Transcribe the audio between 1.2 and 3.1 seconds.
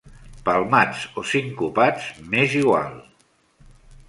o sincopats, m'és igual.